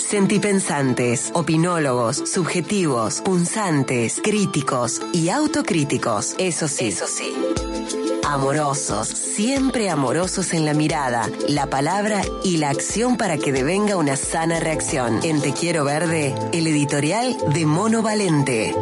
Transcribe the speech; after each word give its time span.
Sentipensantes, 0.00 1.30
opinólogos, 1.34 2.16
subjetivos, 2.26 3.20
punzantes, 3.20 4.20
críticos 4.22 5.00
y 5.12 5.28
autocríticos. 5.28 6.34
Eso 6.38 6.66
sí. 6.66 6.88
Eso 6.88 7.06
sí. 7.06 7.32
Amorosos, 8.26 9.08
siempre 9.08 9.88
amorosos 9.88 10.52
en 10.52 10.64
la 10.64 10.74
mirada, 10.74 11.30
la 11.48 11.68
palabra 11.68 12.22
y 12.42 12.56
la 12.56 12.70
acción 12.70 13.16
para 13.16 13.36
que 13.36 13.52
devenga 13.52 13.96
una 13.96 14.16
sana 14.16 14.58
reacción. 14.58 15.20
En 15.22 15.40
Te 15.40 15.52
Quiero 15.52 15.84
Verde, 15.84 16.34
el 16.52 16.66
editorial 16.66 17.36
de 17.52 17.66
Mono 17.66 18.02
Valente. 18.02 18.74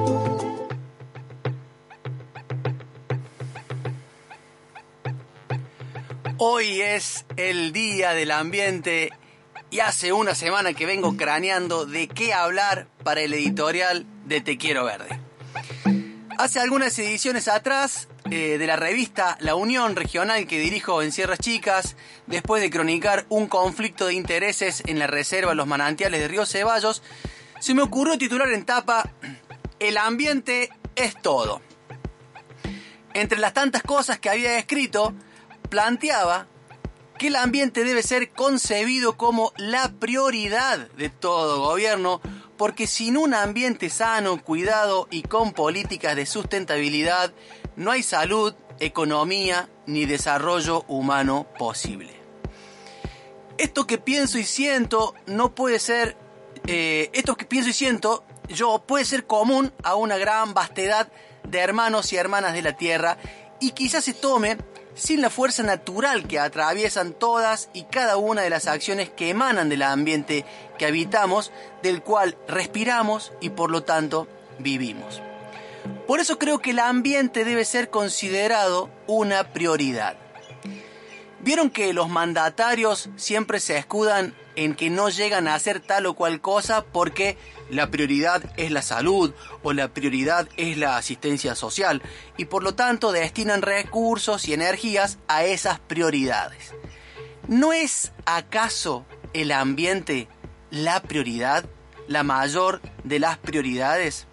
Hoy 6.38 6.80
es 6.80 7.26
el 7.36 7.72
día 7.72 8.12
del 8.12 8.30
ambiente 8.30 9.10
y 9.70 9.80
hace 9.80 10.12
una 10.12 10.34
semana 10.34 10.72
que 10.72 10.86
vengo 10.86 11.16
craneando 11.16 11.84
de 11.84 12.08
qué 12.08 12.32
hablar 12.32 12.86
para 13.04 13.20
el 13.20 13.34
editorial 13.34 14.06
de 14.24 14.40
Te 14.40 14.56
Quiero 14.56 14.84
Verde. 14.84 15.20
Hace 16.38 16.60
algunas 16.60 16.98
ediciones 16.98 17.48
atrás 17.48 18.08
eh, 18.30 18.58
de 18.58 18.66
la 18.66 18.76
revista 18.76 19.36
La 19.40 19.56
Unión 19.56 19.96
Regional 19.96 20.46
que 20.46 20.60
dirijo 20.60 21.02
en 21.02 21.12
Sierras 21.12 21.40
Chicas, 21.40 21.96
después 22.26 22.62
de 22.62 22.70
cronicar 22.70 23.26
un 23.28 23.48
conflicto 23.48 24.06
de 24.06 24.14
intereses 24.14 24.82
en 24.86 24.98
la 24.98 25.06
reserva 25.06 25.54
Los 25.54 25.66
Manantiales 25.66 26.20
de 26.20 26.28
Río 26.28 26.46
Ceballos, 26.46 27.02
se 27.58 27.74
me 27.74 27.82
ocurrió 27.82 28.16
titular 28.16 28.48
en 28.50 28.64
tapa 28.64 29.10
El 29.80 29.96
ambiente 29.96 30.70
es 30.94 31.20
todo. 31.20 31.60
Entre 33.14 33.38
las 33.38 33.52
tantas 33.52 33.82
cosas 33.82 34.20
que 34.20 34.30
había 34.30 34.58
escrito, 34.58 35.14
planteaba 35.70 36.46
que 37.18 37.26
el 37.26 37.36
ambiente 37.36 37.84
debe 37.84 38.02
ser 38.02 38.30
concebido 38.30 39.16
como 39.16 39.52
la 39.56 39.92
prioridad 39.98 40.88
de 40.92 41.10
todo 41.10 41.60
gobierno, 41.60 42.20
porque 42.56 42.86
sin 42.86 43.16
un 43.16 43.34
ambiente 43.34 43.90
sano, 43.90 44.42
cuidado 44.42 45.08
y 45.10 45.22
con 45.22 45.52
políticas 45.52 46.16
de 46.16 46.26
sustentabilidad, 46.26 47.32
no 47.76 47.90
hay 47.90 48.02
salud, 48.02 48.54
economía 48.80 49.68
ni 49.86 50.06
desarrollo 50.06 50.84
humano 50.88 51.46
posible. 51.58 52.14
Esto 53.58 53.86
que 53.86 53.98
pienso 53.98 54.38
y 54.38 54.44
siento 54.44 55.14
no 55.26 55.54
puede 55.54 55.80
ser, 55.80 56.16
eh, 56.66 57.10
esto 57.12 57.36
que 57.36 57.44
pienso 57.44 57.70
y 57.70 57.72
siento 57.72 58.24
yo 58.48 58.82
puede 58.86 59.04
ser 59.04 59.26
común 59.26 59.72
a 59.82 59.94
una 59.94 60.16
gran 60.16 60.54
vastedad 60.54 61.10
de 61.44 61.58
hermanos 61.58 62.12
y 62.12 62.16
hermanas 62.16 62.54
de 62.54 62.62
la 62.62 62.76
Tierra 62.76 63.18
y 63.60 63.72
quizás 63.72 64.04
se 64.04 64.14
tome 64.14 64.58
sin 64.98 65.22
la 65.22 65.30
fuerza 65.30 65.62
natural 65.62 66.26
que 66.26 66.40
atraviesan 66.40 67.12
todas 67.12 67.70
y 67.72 67.84
cada 67.84 68.16
una 68.16 68.42
de 68.42 68.50
las 68.50 68.66
acciones 68.66 69.08
que 69.08 69.30
emanan 69.30 69.68
del 69.68 69.82
ambiente 69.82 70.44
que 70.76 70.86
habitamos, 70.86 71.52
del 71.82 72.02
cual 72.02 72.36
respiramos 72.48 73.32
y 73.40 73.50
por 73.50 73.70
lo 73.70 73.84
tanto 73.84 74.26
vivimos. 74.58 75.22
Por 76.06 76.20
eso 76.20 76.38
creo 76.38 76.58
que 76.58 76.70
el 76.70 76.80
ambiente 76.80 77.44
debe 77.44 77.64
ser 77.64 77.90
considerado 77.90 78.90
una 79.06 79.52
prioridad. 79.52 80.16
Vieron 81.40 81.70
que 81.70 81.92
los 81.92 82.08
mandatarios 82.08 83.08
siempre 83.16 83.60
se 83.60 83.78
escudan 83.78 84.34
en 84.58 84.74
que 84.74 84.90
no 84.90 85.08
llegan 85.08 85.46
a 85.46 85.54
hacer 85.54 85.78
tal 85.78 86.06
o 86.06 86.14
cual 86.14 86.40
cosa 86.40 86.84
porque 86.84 87.38
la 87.70 87.92
prioridad 87.92 88.42
es 88.56 88.72
la 88.72 88.82
salud 88.82 89.32
o 89.62 89.72
la 89.72 89.94
prioridad 89.94 90.48
es 90.56 90.76
la 90.76 90.96
asistencia 90.96 91.54
social 91.54 92.02
y 92.36 92.46
por 92.46 92.64
lo 92.64 92.74
tanto 92.74 93.12
destinan 93.12 93.62
recursos 93.62 94.48
y 94.48 94.54
energías 94.54 95.18
a 95.28 95.44
esas 95.44 95.78
prioridades. 95.78 96.74
¿No 97.46 97.72
es 97.72 98.10
acaso 98.26 99.06
el 99.32 99.52
ambiente 99.52 100.26
la 100.72 101.02
prioridad, 101.02 101.64
la 102.08 102.24
mayor 102.24 102.80
de 103.04 103.20
las 103.20 103.38
prioridades? 103.38 104.26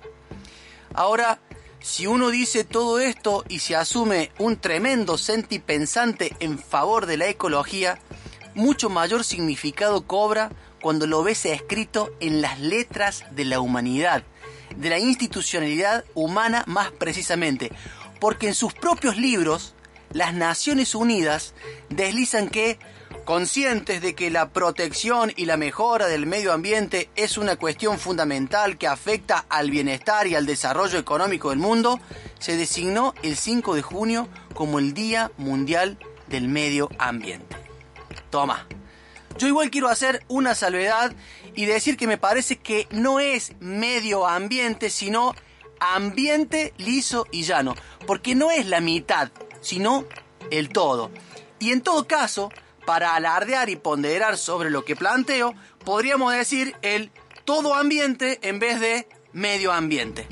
Ahora, 0.95 1.39
si 1.81 2.07
uno 2.07 2.31
dice 2.31 2.63
todo 2.63 2.99
esto 2.99 3.45
y 3.47 3.59
se 3.59 3.75
asume 3.75 4.31
un 4.39 4.57
tremendo 4.57 5.19
sentipensante 5.19 6.35
en 6.39 6.57
favor 6.57 7.05
de 7.05 7.17
la 7.17 7.27
ecología, 7.27 7.99
mucho 8.55 8.89
mayor 8.89 9.23
significado 9.23 10.07
cobra 10.07 10.51
cuando 10.81 11.07
lo 11.07 11.23
ves 11.23 11.45
escrito 11.45 12.11
en 12.19 12.41
las 12.41 12.59
letras 12.59 13.25
de 13.31 13.45
la 13.45 13.59
humanidad, 13.59 14.23
de 14.75 14.89
la 14.89 14.99
institucionalidad 14.99 16.05
humana 16.13 16.63
más 16.67 16.91
precisamente, 16.91 17.71
porque 18.19 18.47
en 18.47 18.55
sus 18.55 18.73
propios 18.73 19.17
libros 19.17 19.75
las 20.11 20.33
Naciones 20.33 20.95
Unidas 20.95 21.53
deslizan 21.89 22.49
que, 22.49 22.79
conscientes 23.25 24.01
de 24.01 24.15
que 24.15 24.29
la 24.29 24.49
protección 24.49 25.33
y 25.35 25.45
la 25.45 25.57
mejora 25.57 26.07
del 26.07 26.25
medio 26.25 26.53
ambiente 26.53 27.09
es 27.15 27.37
una 27.37 27.55
cuestión 27.55 27.99
fundamental 27.99 28.77
que 28.77 28.87
afecta 28.87 29.45
al 29.49 29.71
bienestar 29.71 30.27
y 30.27 30.35
al 30.35 30.45
desarrollo 30.45 30.99
económico 30.99 31.49
del 31.49 31.59
mundo, 31.59 31.99
se 32.39 32.55
designó 32.55 33.13
el 33.23 33.35
5 33.35 33.75
de 33.75 33.81
junio 33.81 34.29
como 34.53 34.79
el 34.79 34.93
Día 34.93 35.31
Mundial 35.37 35.97
del 36.27 36.47
Medio 36.47 36.89
Ambiente. 36.97 37.64
Yo 39.37 39.47
igual 39.47 39.69
quiero 39.69 39.89
hacer 39.89 40.23
una 40.27 40.55
salvedad 40.55 41.13
y 41.55 41.65
decir 41.65 41.97
que 41.97 42.07
me 42.07 42.17
parece 42.17 42.57
que 42.57 42.87
no 42.91 43.19
es 43.19 43.53
medio 43.59 44.27
ambiente, 44.27 44.89
sino 44.89 45.35
ambiente 45.79 46.73
liso 46.77 47.27
y 47.31 47.43
llano, 47.43 47.75
porque 48.07 48.35
no 48.35 48.51
es 48.51 48.65
la 48.65 48.79
mitad, 48.79 49.31
sino 49.61 50.05
el 50.51 50.69
todo. 50.69 51.11
Y 51.59 51.71
en 51.71 51.81
todo 51.81 52.07
caso, 52.07 52.51
para 52.85 53.15
alardear 53.15 53.69
y 53.69 53.75
ponderar 53.75 54.37
sobre 54.37 54.69
lo 54.69 54.85
que 54.85 54.95
planteo, 54.95 55.53
podríamos 55.83 56.33
decir 56.33 56.75
el 56.81 57.11
todo 57.43 57.73
ambiente 57.73 58.39
en 58.41 58.59
vez 58.59 58.79
de 58.79 59.07
medio 59.33 59.71
ambiente. 59.71 60.27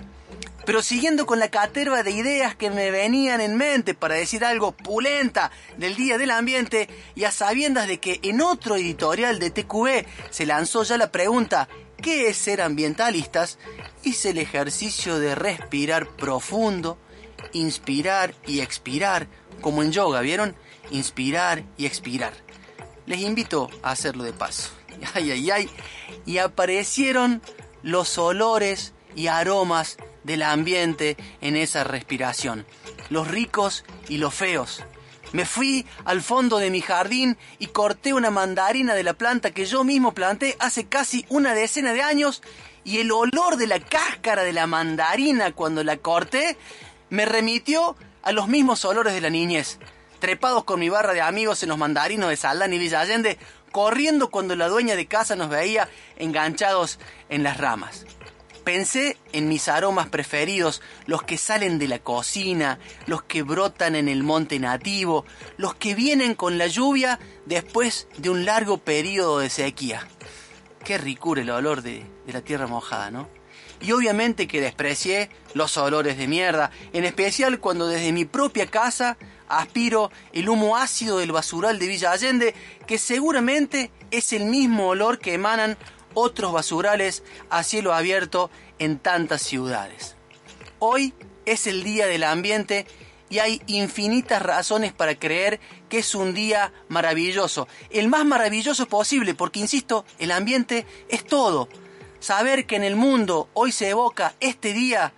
Pero 0.65 0.81
siguiendo 0.81 1.25
con 1.25 1.39
la 1.39 1.51
caterva 1.51 2.03
de 2.03 2.11
ideas 2.11 2.55
que 2.55 2.69
me 2.69 2.91
venían 2.91 3.41
en 3.41 3.57
mente 3.57 3.93
para 3.93 4.15
decir 4.15 4.45
algo 4.45 4.71
pulenta 4.71 5.51
del 5.77 5.95
Día 5.95 6.17
del 6.17 6.31
Ambiente 6.31 6.87
y 7.15 7.25
a 7.25 7.31
sabiendas 7.31 7.87
de 7.87 7.99
que 7.99 8.19
en 8.23 8.41
otro 8.41 8.75
editorial 8.75 9.39
de 9.39 9.51
TQV 9.51 10.05
se 10.29 10.45
lanzó 10.45 10.83
ya 10.83 10.97
la 10.97 11.11
pregunta 11.11 11.67
¿qué 12.03 12.27
es 12.27 12.37
ser 12.37 12.61
ambientalistas? 12.61 13.57
Hice 14.03 14.31
el 14.31 14.37
ejercicio 14.37 15.19
de 15.19 15.35
respirar 15.35 16.07
profundo, 16.17 16.97
inspirar 17.53 18.35
y 18.45 18.59
expirar, 18.59 19.27
como 19.61 19.81
en 19.81 19.91
yoga, 19.91 20.19
¿vieron? 20.19 20.55
Inspirar 20.91 21.63
y 21.77 21.85
expirar. 21.85 22.33
Les 23.05 23.21
invito 23.21 23.69
a 23.81 23.91
hacerlo 23.91 24.23
de 24.23 24.33
paso. 24.33 24.71
Ay, 25.15 25.31
ay, 25.31 25.51
ay. 25.51 25.69
Y 26.25 26.37
aparecieron 26.37 27.41
los 27.81 28.17
olores 28.17 28.93
y 29.15 29.27
aromas 29.27 29.97
del 30.23 30.43
ambiente 30.43 31.17
en 31.41 31.55
esa 31.55 31.83
respiración, 31.83 32.65
los 33.09 33.27
ricos 33.27 33.83
y 34.09 34.17
los 34.17 34.33
feos. 34.33 34.83
Me 35.33 35.45
fui 35.45 35.85
al 36.05 36.21
fondo 36.21 36.59
de 36.59 36.69
mi 36.69 36.81
jardín 36.81 37.37
y 37.57 37.67
corté 37.67 38.13
una 38.13 38.29
mandarina 38.29 38.93
de 38.93 39.03
la 39.03 39.13
planta 39.13 39.51
que 39.51 39.65
yo 39.65 39.83
mismo 39.83 40.13
planté 40.13 40.55
hace 40.59 40.85
casi 40.85 41.25
una 41.29 41.55
decena 41.55 41.93
de 41.93 42.03
años 42.03 42.43
y 42.83 42.99
el 42.99 43.11
olor 43.11 43.57
de 43.57 43.65
la 43.65 43.79
cáscara 43.79 44.43
de 44.43 44.53
la 44.53 44.67
mandarina 44.67 45.51
cuando 45.51 45.83
la 45.83 45.97
corté 45.97 46.55
me 47.09 47.25
remitió 47.25 47.95
a 48.21 48.31
los 48.31 48.47
mismos 48.47 48.85
olores 48.85 49.13
de 49.13 49.21
la 49.21 49.29
niñez. 49.29 49.79
Trepados 50.19 50.63
con 50.65 50.79
mi 50.79 50.89
barra 50.89 51.13
de 51.13 51.21
amigos 51.21 51.63
en 51.63 51.69
los 51.69 51.77
mandarinos 51.77 52.29
de 52.29 52.37
Saldán 52.37 52.71
y 52.73 52.77
Villa 52.77 53.01
Allende, 53.01 53.37
corriendo 53.71 54.29
cuando 54.29 54.55
la 54.55 54.69
dueña 54.69 54.95
de 54.95 55.07
casa 55.07 55.35
nos 55.35 55.49
veía 55.49 55.89
enganchados 56.15 56.99
en 57.29 57.43
las 57.43 57.57
ramas. 57.57 58.05
Pensé 58.63 59.17
en 59.33 59.49
mis 59.49 59.67
aromas 59.67 60.07
preferidos, 60.07 60.81
los 61.05 61.23
que 61.23 61.37
salen 61.37 61.79
de 61.79 61.89
la 61.89 61.99
cocina, 61.99 62.79
los 63.07 63.21
que 63.21 63.43
brotan 63.43 63.95
en 63.95 64.07
el 64.07 64.23
monte 64.23 64.57
nativo, 64.57 65.25
los 65.57 65.75
que 65.75 65.95
vienen 65.95 66.33
con 66.33 66.57
la 66.57 66.67
lluvia 66.67 67.19
después 67.45 68.07
de 68.17 68.29
un 68.29 68.45
largo 68.45 68.77
periodo 68.77 69.39
de 69.39 69.49
sequía. 69.49 70.07
Qué 70.85 70.97
ricura 70.97 71.41
el 71.41 71.49
olor 71.49 71.81
de, 71.81 72.05
la 72.27 72.41
tierra 72.41 72.67
mojada, 72.67 73.11
¿no? 73.11 73.27
Y 73.81 73.91
obviamente 73.91 74.47
que 74.47 74.61
desprecié 74.61 75.29
los 75.53 75.75
olores 75.75 76.17
de 76.17 76.27
mierda, 76.27 76.71
en 76.93 77.03
especial 77.03 77.59
cuando 77.59 77.87
desde 77.87 78.13
mi 78.13 78.23
propia 78.23 78.67
casa 78.67 79.17
aspiro 79.49 80.09
el 80.31 80.47
humo 80.47 80.77
ácido 80.77 81.17
del 81.17 81.33
basural 81.33 81.79
de 81.79 81.87
Villa 81.87 82.11
Allende, 82.11 82.55
que 82.87 82.97
seguramente 82.97 83.91
es 84.09 84.31
el 84.31 84.45
mismo 84.45 84.87
olor 84.87 85.19
que 85.19 85.33
emanan 85.33 85.77
otros 86.13 86.53
basurales 86.53 87.23
a 87.49 87.63
cielo 87.63 87.93
abierto 87.93 88.49
en 88.79 88.99
tantas 88.99 89.41
ciudades. 89.41 90.15
Hoy 90.79 91.13
es 91.45 91.67
el 91.67 91.83
Día 91.83 92.07
del 92.07 92.23
Ambiente 92.23 92.85
y 93.29 93.39
hay 93.39 93.61
infinitas 93.67 94.41
razones 94.41 94.93
para 94.93 95.15
creer 95.15 95.59
que 95.89 95.99
es 95.99 96.13
un 96.15 96.33
día 96.33 96.71
maravilloso, 96.87 97.67
el 97.89 98.07
más 98.07 98.25
maravilloso 98.25 98.87
posible, 98.87 99.33
porque 99.33 99.59
insisto, 99.59 100.05
el 100.19 100.31
ambiente 100.31 100.85
es 101.09 101.25
todo. 101.25 101.67
Saber 102.19 102.65
que 102.65 102.75
en 102.75 102.83
el 102.83 102.95
mundo 102.95 103.49
hoy 103.53 103.71
se 103.71 103.89
evoca 103.89 104.35
este 104.39 104.73
día 104.73 105.13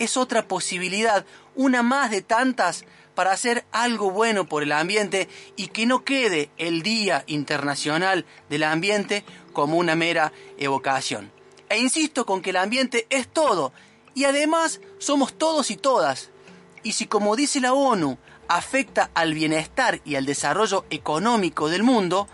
es 0.00 0.16
otra 0.16 0.48
posibilidad, 0.48 1.24
una 1.54 1.82
más 1.82 2.10
de 2.10 2.22
tantas 2.22 2.84
para 3.14 3.32
hacer 3.32 3.64
algo 3.70 4.10
bueno 4.10 4.48
por 4.48 4.62
el 4.62 4.72
ambiente 4.72 5.28
y 5.56 5.68
que 5.68 5.84
no 5.84 6.04
quede 6.04 6.50
el 6.56 6.82
Día 6.82 7.22
Internacional 7.26 8.24
del 8.48 8.64
Ambiente 8.64 9.24
como 9.52 9.76
una 9.76 9.94
mera 9.94 10.32
evocación. 10.56 11.30
E 11.70 11.78
insisto 11.78 12.26
con 12.26 12.42
que 12.42 12.50
el 12.50 12.56
ambiente 12.56 13.06
es 13.10 13.28
todo 13.28 13.72
y 14.14 14.24
además 14.24 14.80
somos 14.98 15.38
todos 15.38 15.70
y 15.70 15.76
todas. 15.76 16.30
Y 16.82 16.92
si 16.92 17.06
como 17.06 17.36
dice 17.36 17.60
la 17.60 17.72
ONU 17.72 18.18
afecta 18.48 19.10
al 19.14 19.34
bienestar 19.34 20.00
y 20.04 20.16
al 20.16 20.26
desarrollo 20.26 20.84
económico 20.90 21.68
del 21.68 21.84
mundo, 21.84 22.26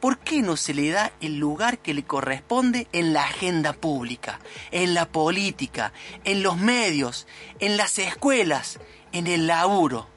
¿por 0.00 0.18
qué 0.18 0.42
no 0.42 0.58
se 0.58 0.74
le 0.74 0.90
da 0.90 1.12
el 1.22 1.38
lugar 1.38 1.78
que 1.78 1.94
le 1.94 2.04
corresponde 2.04 2.88
en 2.92 3.14
la 3.14 3.24
agenda 3.24 3.72
pública, 3.72 4.38
en 4.70 4.92
la 4.92 5.08
política, 5.08 5.94
en 6.24 6.42
los 6.42 6.58
medios, 6.58 7.26
en 7.60 7.78
las 7.78 7.98
escuelas, 7.98 8.80
en 9.12 9.28
el 9.28 9.46
laburo? 9.46 10.08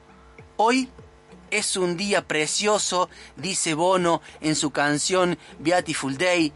Hoy 0.58 0.90
es 1.52 1.78
un 1.78 1.96
día 1.96 2.28
precioso, 2.28 3.10
dice 3.38 3.76
Bono 3.76 4.22
en 4.42 4.56
su 4.56 4.72
canción 4.72 5.38
Beautiful 5.60 6.18
Day, 6.18 6.52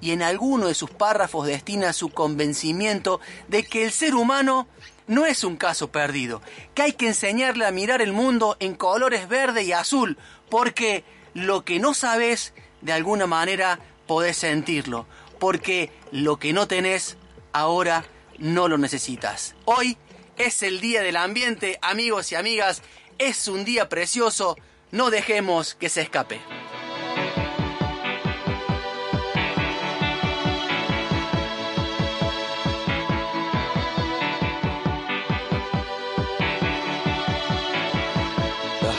y 0.00 0.12
en 0.12 0.22
alguno 0.22 0.68
de 0.68 0.74
sus 0.74 0.90
párrafos 0.90 1.46
destina 1.46 1.92
su 1.92 2.10
convencimiento 2.10 3.20
de 3.48 3.64
que 3.64 3.84
el 3.84 3.92
ser 3.92 4.14
humano 4.14 4.66
no 5.06 5.26
es 5.26 5.42
un 5.44 5.56
caso 5.56 5.90
perdido, 5.90 6.40
que 6.74 6.82
hay 6.82 6.92
que 6.92 7.08
enseñarle 7.08 7.66
a 7.66 7.72
mirar 7.72 8.00
el 8.00 8.12
mundo 8.12 8.56
en 8.60 8.74
colores 8.74 9.28
verde 9.28 9.64
y 9.64 9.72
azul, 9.72 10.18
porque 10.48 11.04
lo 11.34 11.64
que 11.64 11.80
no 11.80 11.94
sabes 11.94 12.54
de 12.80 12.92
alguna 12.92 13.26
manera 13.26 13.80
podés 14.06 14.36
sentirlo, 14.36 15.06
porque 15.38 15.92
lo 16.12 16.38
que 16.38 16.52
no 16.52 16.68
tenés 16.68 17.16
ahora 17.52 18.04
no 18.38 18.68
lo 18.68 18.78
necesitas. 18.78 19.54
Hoy 19.64 19.96
es 20.36 20.62
el 20.62 20.80
día 20.80 21.02
del 21.02 21.16
ambiente, 21.16 21.78
amigos 21.82 22.32
y 22.32 22.36
amigas, 22.36 22.82
es 23.18 23.48
un 23.48 23.64
día 23.64 23.88
precioso, 23.88 24.56
no 24.90 25.10
dejemos 25.10 25.74
que 25.74 25.88
se 25.88 26.02
escape. 26.02 26.40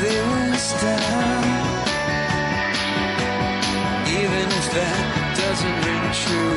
this 0.00 0.72
time, 0.72 1.86
even 4.08 4.46
if 4.58 4.66
that 4.72 5.36
doesn't 5.36 5.78
ring 5.86 6.12
true. 6.12 6.55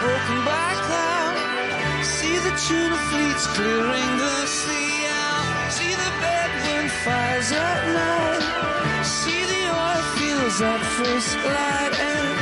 broken 0.00 0.38
by 0.44 0.70
cloud. 0.86 1.36
See 2.04 2.36
the 2.38 2.54
tuna 2.66 2.96
fleets 3.10 3.46
clearing 3.48 4.10
the 4.18 4.46
sea 4.46 5.06
out. 5.08 5.72
See 5.72 5.94
the 6.02 6.10
bedwind 6.22 6.90
fires 7.04 7.52
at 7.52 7.80
night. 8.00 9.04
See 9.04 9.44
the 9.52 9.62
oil 9.84 10.02
fields 10.16 10.60
at 10.62 10.80
first 10.96 11.36
light. 11.36 11.94
And 12.00 12.41